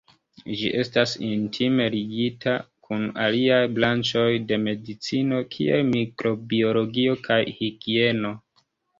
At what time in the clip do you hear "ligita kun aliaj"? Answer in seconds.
1.95-3.59